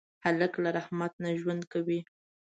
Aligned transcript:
هلک 0.25 0.53
له 0.63 0.69
رحمت 0.77 1.13
نه 1.23 1.29
ژوند 1.41 1.63
کوي. 1.73 1.99